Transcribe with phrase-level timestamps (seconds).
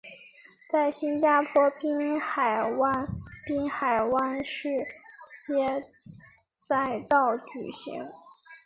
[0.71, 3.07] 在新加坡滨海湾
[3.45, 4.67] 滨海湾市
[5.45, 5.83] 街
[6.59, 8.09] 赛道举行。